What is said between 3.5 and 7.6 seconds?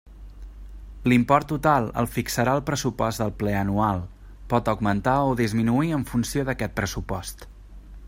anual, pot augmentar o disminuir en funció d'aquest pressupost.